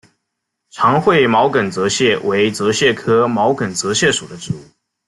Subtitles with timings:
[0.71, 4.57] 长喙毛茛泽泻为泽泻科毛茛泽泻属的植物。